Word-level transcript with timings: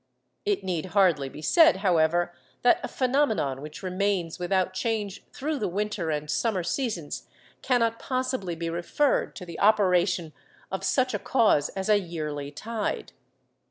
It 0.45 0.63
need 0.63 0.87
hardly 0.97 1.29
be 1.29 1.43
said, 1.43 1.77
however, 1.85 2.33
that 2.63 2.79
a 2.83 2.87
phenomenon 2.87 3.61
which 3.61 3.83
remains 3.83 4.39
without 4.39 4.73
change 4.73 5.23
through 5.31 5.59
the 5.59 5.67
winter 5.67 6.09
and 6.09 6.27
summer 6.27 6.63
seasons 6.63 7.27
cannot 7.61 7.99
possibly 7.99 8.55
be 8.55 8.67
referred 8.71 9.35
to 9.35 9.45
the 9.45 9.59
operation 9.59 10.33
of 10.71 10.83
such 10.83 11.13
a 11.13 11.19
cause 11.19 11.69
as 11.75 11.87
a 11.87 11.99
yearly 11.99 12.49
tide. 12.49 13.11